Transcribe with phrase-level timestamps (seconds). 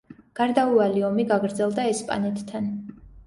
[0.37, 2.73] გარდაუვალი ომი გაგრძელდა ესპანეთთან.